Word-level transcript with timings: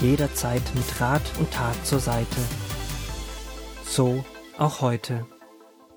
jederzeit 0.00 0.62
mit 0.74 1.00
Rat 1.00 1.22
und 1.38 1.50
Tat 1.50 1.86
zur 1.86 2.00
Seite. 2.00 2.36
So 3.84 4.24
auch 4.58 4.80
heute. 4.80 5.26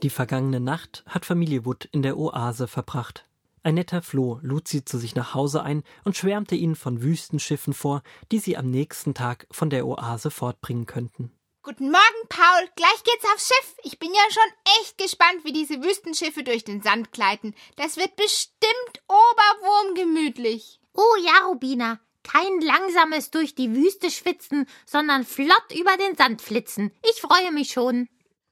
Die 0.02 0.10
vergangene 0.10 0.60
Nacht 0.60 1.04
hat 1.08 1.26
Familie 1.26 1.66
Wood 1.66 1.88
in 1.92 2.02
der 2.02 2.18
Oase 2.18 2.68
verbracht. 2.68 3.26
Ein 3.64 3.76
netter 3.76 4.02
Floh 4.02 4.40
lud 4.42 4.68
sie 4.68 4.84
zu 4.84 4.98
sich 4.98 5.16
nach 5.16 5.34
Hause 5.34 5.64
ein 5.64 5.84
und 6.04 6.18
schwärmte 6.18 6.56
ihnen 6.56 6.76
von 6.76 7.02
Wüstenschiffen 7.02 7.74
vor, 7.74 8.04
die 8.32 8.40
sie 8.40 8.58
am 8.58 8.70
nächsten 8.70 9.14
Tag 9.14 9.48
von 9.52 9.70
der 9.70 9.88
Oase 9.88 10.32
fortbringen 10.32 10.86
könnten. 10.86 11.32
Guten 11.62 11.90
Morgen, 11.90 12.28
Paul. 12.28 12.68
Gleich 12.76 13.04
geht's 13.06 13.24
aufs 13.34 13.48
Schiff. 13.48 13.76
Ich 13.84 14.00
bin 14.00 14.10
ja 14.14 14.24
schon 14.30 14.82
echt 14.82 14.98
gespannt, 14.98 15.46
wie 15.46 15.54
diese 15.54 15.82
Wüstenschiffe 15.82 16.44
durch 16.44 16.66
den 16.66 16.82
Sand 16.82 17.14
gleiten. 17.14 17.56
Das 17.78 17.96
wird 17.96 18.18
bestimmt 18.18 19.02
oberwurmgemütlich. 19.08 20.82
Oh 20.94 21.16
ja, 21.24 21.48
Rubina. 21.48 22.02
Kein 22.24 22.62
langsames 22.62 23.32
durch 23.32 23.56
die 23.56 23.76
Wüste 23.76 24.10
schwitzen, 24.10 24.66
sondern 24.86 25.26
flott 25.26 25.66
über 25.74 25.98
den 25.98 26.16
Sand 26.16 26.42
flitzen. 26.42 26.92
Ich 27.04 27.22
freue 27.22 27.52
mich 27.52 27.72
schon. 27.72 28.08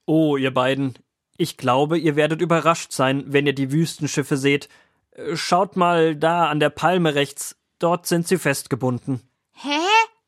Oh, 0.06 0.38
ihr 0.38 0.54
beiden, 0.54 0.98
ich 1.38 1.58
glaube, 1.58 1.98
ihr 1.98 2.16
werdet 2.16 2.42
überrascht 2.42 2.92
sein, 2.92 3.24
wenn 3.28 3.48
ihr 3.48 3.54
die 3.54 3.72
Wüstenschiffe 3.72 4.38
seht. 4.38 4.70
Äh, 5.12 5.36
schaut 5.36 5.76
mal 5.76 6.16
da 6.16 6.50
an 6.50 6.60
der 6.60 6.70
Palme 6.70 7.16
rechts. 7.16 7.56
Dort 7.80 8.06
sind 8.08 8.28
sie 8.28 8.38
festgebunden. 8.38 9.22
Hä? 9.54 9.80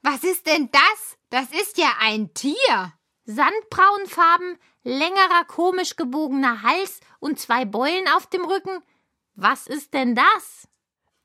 Was 0.01 0.23
ist 0.23 0.47
denn 0.47 0.69
das? 0.71 1.17
Das 1.29 1.45
ist 1.51 1.77
ja 1.77 1.93
ein 2.01 2.33
Tier. 2.33 2.93
Sandbraunfarben, 3.25 4.57
längerer 4.83 5.45
komisch 5.47 5.95
gebogener 5.95 6.61
Hals 6.61 6.99
und 7.19 7.39
zwei 7.39 7.63
Beulen 7.63 8.07
auf 8.15 8.27
dem 8.27 8.43
Rücken. 8.43 8.83
Was 9.35 9.67
ist 9.67 9.93
denn 9.93 10.13
das? 10.13 10.67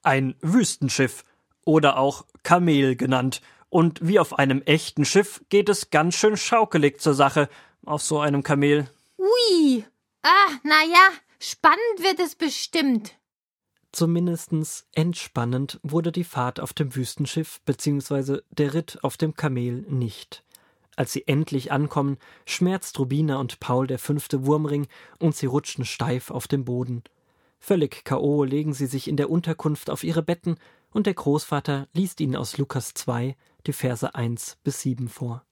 Ein 0.03 0.37
Wüstenschiff 0.41 1.25
oder 1.69 1.98
auch 1.98 2.24
Kamel 2.42 2.97
genannt. 2.97 3.42
Und 3.69 4.00
wie 4.00 4.19
auf 4.19 4.38
einem 4.38 4.62
echten 4.62 5.05
Schiff 5.05 5.42
geht 5.50 5.69
es 5.69 5.91
ganz 5.91 6.14
schön 6.14 6.38
schaukelig 6.38 6.98
zur 6.98 7.12
Sache 7.12 7.50
auf 7.84 8.00
so 8.00 8.20
einem 8.20 8.42
Kamel. 8.42 8.88
Ui. 9.19 9.84
Ah, 10.22 10.50
na 10.62 10.83
ja, 10.91 11.08
spannend 11.39 11.98
wird 11.98 12.20
es 12.20 12.34
bestimmt. 12.36 13.12
Zumindestens 13.92 14.86
entspannend 14.94 15.78
wurde 15.83 16.11
die 16.11 16.24
Fahrt 16.24 16.58
auf 16.58 16.72
dem 16.72 16.96
Wüstenschiff 16.96 17.61
bzw. 17.66 18.41
der 18.48 18.72
Ritt 18.72 18.98
auf 19.02 19.19
dem 19.19 19.34
Kamel 19.34 19.84
nicht. 19.91 20.44
Als 20.96 21.12
sie 21.12 21.28
endlich 21.28 21.70
ankommen, 21.70 22.16
schmerzt 22.46 22.98
Rubina 22.98 23.36
und 23.36 23.61
Paul 23.61 23.86
der 23.86 23.98
fünfte 23.98 24.46
Wurmring 24.46 24.89
und 25.19 25.36
sie 25.36 25.46
rutschen 25.46 25.84
steif 25.84 26.30
auf 26.30 26.48
dem 26.48 26.64
Boden. 26.64 27.02
Völlig 27.61 28.05
K.O. 28.05 28.44
legen 28.44 28.72
sie 28.72 28.86
sich 28.86 29.08
in 29.08 29.16
der 29.16 29.30
Unterkunft 29.30 29.91
auf 29.91 30.05
ihre 30.05 30.22
Betten 30.22 30.56
und 30.91 31.06
der 31.06 31.14
Großvater 31.14 31.89
liest 31.92 32.20
ihnen 32.20 32.36
aus 32.36 32.58
Lukas 32.58 32.94
2 32.94 33.36
die 33.67 33.72
Verse 33.72 34.14
1 34.14 34.58
bis 34.64 34.81
7 34.81 35.08
vor. 35.08 35.45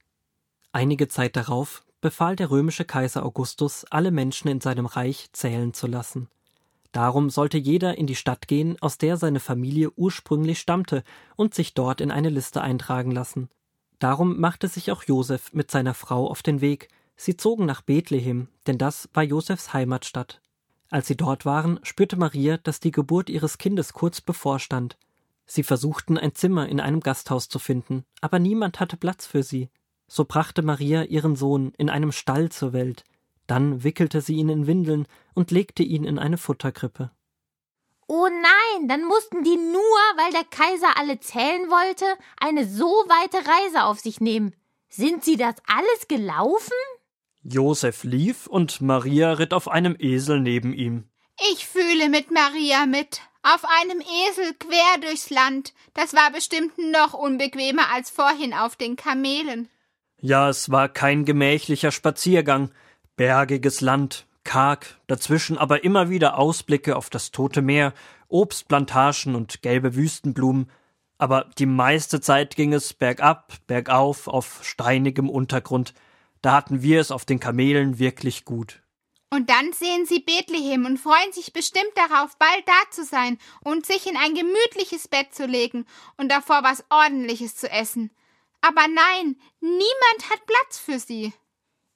Einige 0.72 1.08
Zeit 1.08 1.36
darauf 1.36 1.84
befahl 2.00 2.36
der 2.36 2.50
römische 2.50 2.84
Kaiser 2.84 3.24
Augustus, 3.24 3.84
alle 3.90 4.10
Menschen 4.10 4.48
in 4.48 4.60
seinem 4.60 4.86
Reich 4.86 5.30
zählen 5.32 5.72
zu 5.72 5.86
lassen. 5.86 6.28
Darum 6.92 7.30
sollte 7.30 7.58
jeder 7.58 7.98
in 7.98 8.06
die 8.06 8.14
Stadt 8.14 8.48
gehen, 8.48 8.76
aus 8.80 8.96
der 8.96 9.16
seine 9.16 9.40
Familie 9.40 9.90
ursprünglich 9.96 10.60
stammte, 10.60 11.02
und 11.34 11.54
sich 11.54 11.74
dort 11.74 12.00
in 12.00 12.10
eine 12.10 12.30
Liste 12.30 12.62
eintragen 12.62 13.10
lassen. 13.10 13.48
Darum 13.98 14.38
machte 14.40 14.68
sich 14.68 14.92
auch 14.92 15.02
Josef 15.02 15.52
mit 15.52 15.70
seiner 15.70 15.94
Frau 15.94 16.28
auf 16.28 16.42
den 16.42 16.60
Weg. 16.60 16.88
Sie 17.16 17.36
zogen 17.36 17.66
nach 17.66 17.82
Bethlehem, 17.82 18.48
denn 18.66 18.78
das 18.78 19.08
war 19.14 19.22
Josefs 19.22 19.72
Heimatstadt. 19.72 20.40
Als 20.90 21.06
sie 21.06 21.16
dort 21.16 21.44
waren, 21.44 21.80
spürte 21.82 22.16
Maria, 22.16 22.58
dass 22.58 22.80
die 22.80 22.92
Geburt 22.92 23.30
ihres 23.30 23.58
Kindes 23.58 23.92
kurz 23.92 24.20
bevorstand. 24.20 24.96
Sie 25.46 25.62
versuchten 25.62 26.18
ein 26.18 26.34
Zimmer 26.34 26.68
in 26.68 26.80
einem 26.80 27.00
Gasthaus 27.00 27.48
zu 27.48 27.58
finden, 27.58 28.04
aber 28.20 28.38
niemand 28.38 28.80
hatte 28.80 28.96
Platz 28.96 29.26
für 29.26 29.42
sie. 29.42 29.70
So 30.08 30.24
brachte 30.24 30.62
Maria 30.62 31.04
ihren 31.04 31.36
Sohn 31.36 31.72
in 31.78 31.88
einem 31.88 32.12
Stall 32.12 32.50
zur 32.50 32.72
Welt, 32.72 33.04
dann 33.46 33.84
wickelte 33.84 34.20
sie 34.20 34.34
ihn 34.34 34.48
in 34.48 34.66
Windeln 34.66 35.06
und 35.34 35.50
legte 35.50 35.82
ihn 35.82 36.04
in 36.04 36.18
eine 36.18 36.36
Futterkrippe. 36.38 37.10
Oh 38.08 38.28
nein, 38.28 38.88
dann 38.88 39.04
mussten 39.04 39.42
die 39.42 39.56
nur, 39.56 40.00
weil 40.16 40.32
der 40.32 40.44
Kaiser 40.44 40.96
alle 40.96 41.18
zählen 41.18 41.68
wollte, 41.70 42.04
eine 42.40 42.66
so 42.66 42.86
weite 42.86 43.38
Reise 43.38 43.84
auf 43.84 43.98
sich 43.98 44.20
nehmen. 44.20 44.54
Sind 44.88 45.24
sie 45.24 45.36
das 45.36 45.54
alles 45.66 46.08
gelaufen? 46.08 46.72
Josef 47.42 48.04
lief 48.04 48.46
und 48.46 48.80
Maria 48.80 49.32
ritt 49.32 49.52
auf 49.52 49.68
einem 49.68 49.96
Esel 49.98 50.40
neben 50.40 50.72
ihm. 50.72 51.08
Ich 51.52 51.66
fühle 51.66 52.08
mit 52.08 52.30
Maria 52.30 52.86
mit. 52.86 53.20
Auf 53.54 53.64
einem 53.80 54.00
Esel 54.00 54.54
quer 54.54 55.00
durchs 55.00 55.30
Land. 55.30 55.72
Das 55.94 56.14
war 56.14 56.32
bestimmt 56.32 56.72
noch 56.78 57.14
unbequemer 57.14 57.92
als 57.94 58.10
vorhin 58.10 58.52
auf 58.52 58.74
den 58.74 58.96
Kamelen. 58.96 59.68
Ja, 60.20 60.48
es 60.48 60.72
war 60.72 60.88
kein 60.88 61.24
gemächlicher 61.24 61.92
Spaziergang, 61.92 62.72
bergiges 63.14 63.80
Land, 63.80 64.26
karg, 64.42 64.98
dazwischen 65.06 65.58
aber 65.58 65.84
immer 65.84 66.10
wieder 66.10 66.38
Ausblicke 66.38 66.96
auf 66.96 67.08
das 67.08 67.30
tote 67.30 67.62
Meer, 67.62 67.92
Obstplantagen 68.26 69.36
und 69.36 69.62
gelbe 69.62 69.94
Wüstenblumen, 69.94 70.68
aber 71.16 71.48
die 71.56 71.66
meiste 71.66 72.20
Zeit 72.20 72.56
ging 72.56 72.72
es 72.72 72.94
bergab, 72.94 73.52
bergauf, 73.68 74.26
auf 74.26 74.58
steinigem 74.64 75.30
Untergrund, 75.30 75.94
da 76.42 76.52
hatten 76.54 76.82
wir 76.82 77.00
es 77.00 77.12
auf 77.12 77.24
den 77.24 77.38
Kamelen 77.38 78.00
wirklich 78.00 78.44
gut. 78.44 78.82
Und 79.30 79.50
dann 79.50 79.72
sehen 79.72 80.06
sie 80.06 80.20
Bethlehem 80.20 80.86
und 80.86 80.98
freuen 80.98 81.32
sich 81.32 81.52
bestimmt 81.52 81.92
darauf, 81.96 82.36
bald 82.38 82.66
da 82.66 82.90
zu 82.90 83.04
sein 83.04 83.38
und 83.64 83.84
sich 83.84 84.06
in 84.06 84.16
ein 84.16 84.34
gemütliches 84.34 85.08
Bett 85.08 85.34
zu 85.34 85.46
legen 85.46 85.84
und 86.16 86.30
davor 86.30 86.62
was 86.62 86.84
ordentliches 86.90 87.56
zu 87.56 87.68
essen. 87.68 88.10
Aber 88.60 88.86
nein, 88.88 89.36
niemand 89.60 90.30
hat 90.30 90.46
Platz 90.46 90.78
für 90.78 90.98
sie. 90.98 91.32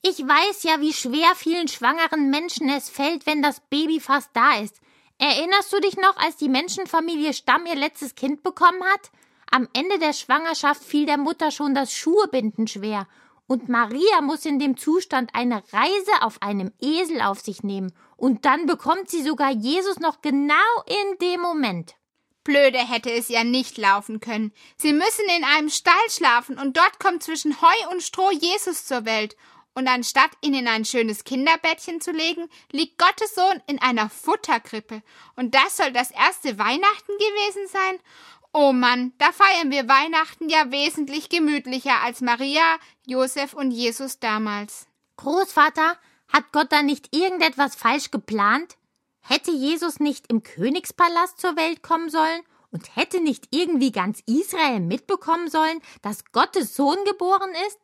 Ich 0.03 0.19
weiß 0.19 0.63
ja, 0.63 0.81
wie 0.81 0.93
schwer 0.93 1.35
vielen 1.37 1.69
schwangeren 1.69 2.31
Menschen 2.31 2.69
es 2.69 2.89
fällt, 2.89 3.27
wenn 3.27 3.43
das 3.43 3.61
Baby 3.61 4.01
fast 4.01 4.31
da 4.33 4.57
ist. 4.59 4.81
Erinnerst 5.19 5.73
du 5.73 5.81
dich 5.81 5.97
noch, 5.97 6.17
als 6.17 6.37
die 6.37 6.49
Menschenfamilie 6.49 7.35
Stamm 7.35 7.67
ihr 7.67 7.75
letztes 7.75 8.15
Kind 8.15 8.43
bekommen 8.43 8.83
hat? 8.85 9.11
Am 9.51 9.69
Ende 9.75 9.99
der 9.99 10.15
Schwangerschaft 10.15 10.83
fiel 10.83 11.07
der 11.07 11.19
Mutter 11.19 11.51
schon 11.51 11.75
das 11.75 11.93
Schuhebinden 11.93 12.67
schwer. 12.67 13.07
Und 13.51 13.69
Maria 13.69 14.21
muss 14.21 14.45
in 14.45 14.61
dem 14.61 14.77
Zustand 14.77 15.31
eine 15.33 15.65
Reise 15.73 16.23
auf 16.23 16.41
einem 16.41 16.71
Esel 16.81 17.21
auf 17.21 17.41
sich 17.41 17.65
nehmen. 17.65 17.93
Und 18.17 18.45
dann 18.45 18.67
bekommt 18.67 19.11
sie 19.11 19.25
sogar 19.25 19.51
Jesus 19.51 19.99
noch 19.99 20.21
genau 20.21 20.55
in 20.87 21.19
dem 21.19 21.41
Moment. 21.41 21.97
Blöde 22.45 22.79
hätte 22.79 23.11
es 23.11 23.29
ja 23.29 23.43
nicht 23.43 23.77
laufen 23.77 24.21
können. 24.21 24.53
Sie 24.77 24.93
müssen 24.93 25.25
in 25.37 25.43
einem 25.43 25.69
Stall 25.69 25.95
schlafen 26.11 26.61
und 26.61 26.77
dort 26.77 27.01
kommt 27.01 27.25
zwischen 27.25 27.61
Heu 27.61 27.91
und 27.91 28.05
Stroh 28.05 28.31
Jesus 28.31 28.87
zur 28.87 29.05
Welt. 29.05 29.37
Und 29.75 29.89
anstatt 29.89 30.31
ihn 30.43 30.55
in 30.55 30.69
ein 30.69 30.85
schönes 30.85 31.25
Kinderbettchen 31.25 32.01
zu 32.01 32.13
legen, 32.13 32.49
liegt 32.71 32.99
Gottes 32.99 33.35
Sohn 33.35 33.61
in 33.67 33.83
einer 33.83 34.11
Futterkrippe. 34.11 35.03
Und 35.35 35.57
das 35.57 35.77
soll 35.77 35.93
das 35.93 36.13
erste 36.13 36.57
Weihnachten 36.57 37.13
gewesen 37.19 37.67
sein? 37.67 37.99
Oh 38.53 38.73
Mann, 38.73 39.13
da 39.19 39.31
feiern 39.31 39.71
wir 39.71 39.89
Weihnachten 39.89 40.49
ja 40.49 40.73
wesentlich 40.73 41.29
gemütlicher 41.29 42.03
als 42.03 42.21
Maria, 42.21 42.79
Josef 43.07 43.55
und 43.55 43.71
Jesus 43.71 44.19
damals. 44.19 44.89
Großvater, 45.19 45.97
hat 46.27 46.51
Gott 46.51 46.73
da 46.73 46.83
nicht 46.83 47.15
irgendetwas 47.15 47.77
falsch 47.77 48.11
geplant? 48.11 48.77
Hätte 49.21 49.53
Jesus 49.53 50.01
nicht 50.01 50.27
im 50.29 50.43
Königspalast 50.43 51.41
zur 51.41 51.55
Welt 51.57 51.83
kommen 51.85 52.11
sollen 52.11 52.43
und 52.73 52.97
hätte 52.97 53.21
nicht 53.21 53.49
irgendwie 53.53 53.93
ganz 53.93 54.21
Israel 54.27 54.81
mitbekommen 54.81 55.49
sollen, 55.49 55.81
dass 56.03 56.25
Gottes 56.33 56.75
Sohn 56.75 57.05
geboren 57.05 57.53
ist? 57.69 57.79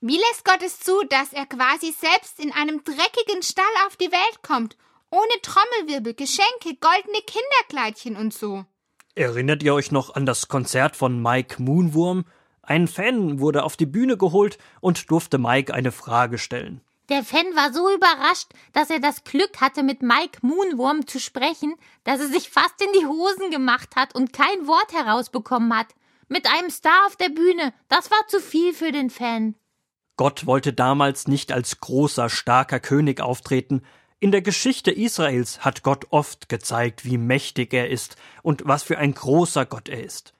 Wie 0.00 0.16
lässt 0.16 0.44
Gott 0.44 0.62
es 0.62 0.80
zu, 0.80 1.04
dass 1.08 1.32
er 1.32 1.46
quasi 1.46 1.92
selbst 1.92 2.40
in 2.40 2.52
einem 2.52 2.82
dreckigen 2.82 3.42
Stall 3.42 3.64
auf 3.86 3.96
die 3.96 4.10
Welt 4.10 4.42
kommt, 4.42 4.76
ohne 5.10 5.40
Trommelwirbel, 5.42 6.14
Geschenke, 6.14 6.74
goldene 6.80 7.22
Kinderkleidchen 7.26 8.16
und 8.16 8.34
so? 8.34 8.64
Erinnert 9.20 9.62
ihr 9.62 9.74
euch 9.74 9.92
noch 9.92 10.14
an 10.14 10.24
das 10.24 10.48
Konzert 10.48 10.96
von 10.96 11.20
Mike 11.20 11.62
Moonwurm? 11.62 12.24
Ein 12.62 12.88
Fan 12.88 13.38
wurde 13.38 13.64
auf 13.64 13.76
die 13.76 13.84
Bühne 13.84 14.16
geholt 14.16 14.56
und 14.80 15.10
durfte 15.10 15.36
Mike 15.36 15.74
eine 15.74 15.92
Frage 15.92 16.38
stellen. 16.38 16.80
Der 17.10 17.22
Fan 17.22 17.44
war 17.54 17.70
so 17.70 17.94
überrascht, 17.94 18.46
dass 18.72 18.88
er 18.88 18.98
das 18.98 19.22
Glück 19.24 19.60
hatte, 19.60 19.82
mit 19.82 20.00
Mike 20.00 20.38
Moonwurm 20.40 21.06
zu 21.06 21.20
sprechen, 21.20 21.74
dass 22.04 22.20
er 22.20 22.28
sich 22.28 22.48
fast 22.48 22.80
in 22.80 22.98
die 22.98 23.04
Hosen 23.04 23.50
gemacht 23.50 23.94
hat 23.94 24.14
und 24.14 24.32
kein 24.32 24.66
Wort 24.66 24.94
herausbekommen 24.94 25.76
hat. 25.76 25.88
Mit 26.28 26.46
einem 26.46 26.70
Star 26.70 27.06
auf 27.06 27.16
der 27.16 27.28
Bühne, 27.28 27.74
das 27.90 28.10
war 28.10 28.26
zu 28.26 28.40
viel 28.40 28.72
für 28.72 28.90
den 28.90 29.10
Fan. 29.10 29.54
Gott 30.16 30.46
wollte 30.46 30.72
damals 30.72 31.28
nicht 31.28 31.52
als 31.52 31.78
großer, 31.78 32.30
starker 32.30 32.80
König 32.80 33.20
auftreten, 33.20 33.82
in 34.20 34.32
der 34.32 34.42
Geschichte 34.42 34.90
Israels 34.90 35.64
hat 35.64 35.82
Gott 35.82 36.06
oft 36.10 36.50
gezeigt, 36.50 37.06
wie 37.06 37.16
mächtig 37.16 37.72
er 37.72 37.88
ist 37.88 38.16
und 38.42 38.62
was 38.66 38.82
für 38.82 38.98
ein 38.98 39.14
großer 39.14 39.64
Gott 39.64 39.88
er 39.88 40.04
ist. 40.04 40.34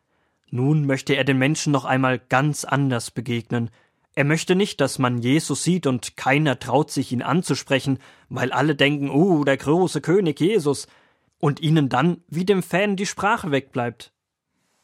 Nun 0.51 0.85
möchte 0.85 1.15
er 1.15 1.25
den 1.25 1.39
Menschen 1.39 1.73
noch 1.73 1.87
einmal 1.87 2.19
ganz 2.19 2.65
anders 2.67 3.11
begegnen. 3.11 3.71
Er 4.15 4.25
möchte 4.25 4.55
nicht, 4.55 4.83
dass 4.83 4.99
man 4.99 5.19
Jesus 5.19 5.65
sieht 5.65 5.87
und 5.87 6.19
keiner 6.19 6.59
traut 6.59 6.91
sich 6.91 7.11
ihn 7.11 7.23
anzusprechen, 7.23 7.99
weil 8.29 8.53
alle 8.53 8.75
denken, 8.77 9.09
uh, 9.09 9.45
der 9.45 9.57
große 9.57 10.03
König 10.03 10.39
Jesus, 10.41 10.87
und 11.39 11.61
ihnen 11.61 11.89
dann 11.89 12.23
wie 12.29 12.45
dem 12.45 12.63
Fan 12.63 12.97
die 12.97 13.07
Sprache 13.07 13.51
wegbleibt. 13.51 14.13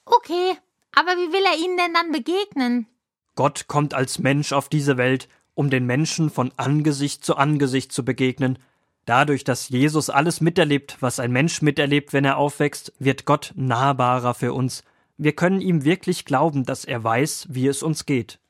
Okay, 0.06 0.56
aber 0.94 1.10
wie 1.10 1.32
will 1.32 1.44
er 1.44 1.58
ihnen 1.62 1.76
denn 1.76 1.93
dann 1.93 2.12
begegnen? 2.12 2.87
Gott 3.34 3.66
kommt 3.66 3.93
als 3.93 4.19
Mensch 4.19 4.52
auf 4.52 4.70
diese 4.70 4.96
Welt, 4.96 5.28
um 5.54 5.69
den 5.69 5.84
Menschen 5.84 6.31
von 6.31 6.50
Angesicht 6.56 7.25
zu 7.25 7.37
Angesicht 7.37 7.93
zu 7.93 8.02
begegnen. 8.04 8.58
Dadurch, 9.06 9.44
dass 9.44 9.69
Jesus 9.69 10.11
alles 10.11 10.41
miterlebt, 10.41 10.97
was 11.00 11.20
ein 11.20 11.31
Mensch 11.31 11.62
miterlebt, 11.62 12.12
wenn 12.12 12.25
er 12.25 12.37
aufwächst, 12.37 12.93
wird 12.99 13.25
Gott 13.25 13.53
nahbarer 13.55 14.35
für 14.35 14.53
uns. 14.53 14.82
Wir 15.17 15.32
können 15.32 15.61
ihm 15.61 15.85
wirklich 15.85 16.25
glauben, 16.25 16.64
dass 16.64 16.85
er 16.85 17.03
weiß, 17.03 17.47
wie 17.49 17.69
es 17.69 17.85
uns 17.85 18.05
geht. 18.05 18.41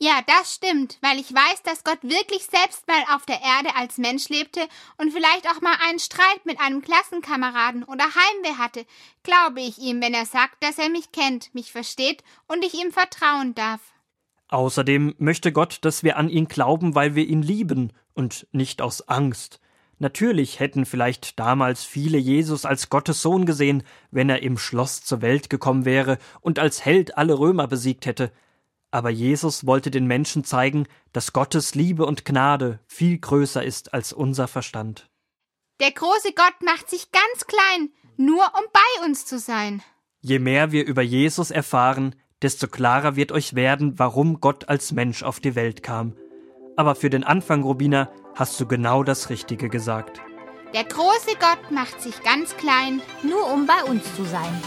Ja, 0.00 0.20
das 0.28 0.54
stimmt, 0.54 0.98
weil 1.02 1.18
ich 1.18 1.34
weiß, 1.34 1.64
dass 1.64 1.82
Gott 1.82 1.98
wirklich 2.02 2.44
selbst 2.44 2.86
mal 2.86 3.02
auf 3.16 3.26
der 3.26 3.40
Erde 3.42 3.74
als 3.74 3.98
Mensch 3.98 4.28
lebte 4.28 4.60
und 4.96 5.12
vielleicht 5.12 5.50
auch 5.50 5.60
mal 5.60 5.74
einen 5.88 5.98
Streit 5.98 6.44
mit 6.46 6.60
einem 6.60 6.80
Klassenkameraden 6.80 7.82
oder 7.82 8.04
Heimweh 8.04 8.56
hatte, 8.56 8.86
glaube 9.24 9.60
ich 9.60 9.78
ihm, 9.78 10.00
wenn 10.00 10.14
er 10.14 10.26
sagt, 10.26 10.62
dass 10.62 10.78
er 10.78 10.88
mich 10.90 11.10
kennt, 11.10 11.52
mich 11.52 11.72
versteht 11.72 12.22
und 12.46 12.64
ich 12.64 12.74
ihm 12.74 12.92
vertrauen 12.92 13.56
darf. 13.56 13.80
Außerdem 14.46 15.16
möchte 15.18 15.50
Gott, 15.50 15.78
dass 15.82 16.04
wir 16.04 16.16
an 16.16 16.28
ihn 16.28 16.46
glauben, 16.46 16.94
weil 16.94 17.16
wir 17.16 17.26
ihn 17.26 17.42
lieben 17.42 17.92
und 18.14 18.46
nicht 18.52 18.80
aus 18.80 19.08
Angst. 19.08 19.58
Natürlich 19.98 20.60
hätten 20.60 20.86
vielleicht 20.86 21.38
damals 21.40 21.84
viele 21.84 22.18
Jesus 22.18 22.64
als 22.64 22.88
Gottes 22.88 23.20
Sohn 23.20 23.46
gesehen, 23.46 23.82
wenn 24.10 24.30
er 24.30 24.42
im 24.42 24.56
Schloss 24.56 25.02
zur 25.02 25.22
Welt 25.22 25.50
gekommen 25.50 25.84
wäre 25.84 26.18
und 26.40 26.58
als 26.58 26.84
Held 26.84 27.18
alle 27.18 27.38
Römer 27.38 27.66
besiegt 27.66 28.06
hätte. 28.06 28.30
Aber 28.90 29.10
Jesus 29.10 29.66
wollte 29.66 29.90
den 29.90 30.06
Menschen 30.06 30.44
zeigen, 30.44 30.86
dass 31.12 31.32
Gottes 31.32 31.74
Liebe 31.74 32.06
und 32.06 32.24
Gnade 32.24 32.78
viel 32.86 33.18
größer 33.18 33.62
ist 33.62 33.92
als 33.92 34.12
unser 34.12 34.46
Verstand. 34.46 35.10
Der 35.80 35.90
große 35.90 36.32
Gott 36.34 36.62
macht 36.64 36.88
sich 36.88 37.10
ganz 37.10 37.46
klein, 37.46 37.90
nur 38.16 38.44
um 38.44 38.64
bei 38.72 39.06
uns 39.06 39.26
zu 39.26 39.38
sein. 39.38 39.82
Je 40.20 40.38
mehr 40.38 40.72
wir 40.72 40.86
über 40.86 41.02
Jesus 41.02 41.50
erfahren, 41.50 42.14
desto 42.40 42.68
klarer 42.68 43.16
wird 43.16 43.32
euch 43.32 43.54
werden, 43.54 43.98
warum 43.98 44.40
Gott 44.40 44.68
als 44.68 44.92
Mensch 44.92 45.22
auf 45.22 45.40
die 45.40 45.54
Welt 45.54 45.82
kam. 45.82 46.16
Aber 46.76 46.94
für 46.94 47.10
den 47.10 47.24
Anfang, 47.24 47.62
Robina, 47.62 48.10
hast 48.38 48.60
du 48.60 48.66
genau 48.66 49.02
das 49.02 49.30
Richtige 49.30 49.68
gesagt. 49.68 50.20
Der 50.72 50.84
große 50.84 51.34
Gott 51.40 51.70
macht 51.70 52.00
sich 52.00 52.22
ganz 52.22 52.56
klein, 52.56 53.02
nur 53.22 53.52
um 53.52 53.66
bei 53.66 53.82
uns 53.84 54.04
zu 54.14 54.24
sein. 54.24 54.62